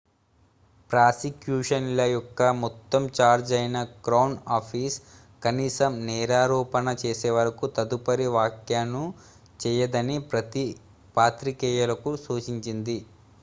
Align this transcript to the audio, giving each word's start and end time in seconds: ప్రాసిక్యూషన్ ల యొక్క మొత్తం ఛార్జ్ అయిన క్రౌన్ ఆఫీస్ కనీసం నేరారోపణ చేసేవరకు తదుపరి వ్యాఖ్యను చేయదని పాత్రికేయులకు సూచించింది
ప్రాసిక్యూషన్ 0.91 1.89
ల 1.91 2.05
యొక్క 2.07 2.41
మొత్తం 2.61 3.03
ఛార్జ్ 3.17 3.51
అయిన 3.57 3.77
క్రౌన్ 4.05 4.33
ఆఫీస్ 4.55 4.97
కనీసం 5.41 5.99
నేరారోపణ 6.07 6.95
చేసేవరకు 7.03 7.67
తదుపరి 7.77 8.27
వ్యాఖ్యను 8.35 9.03
చేయదని 9.59 10.17
పాత్రికేయులకు 11.17 12.13
సూచించింది 12.25 12.99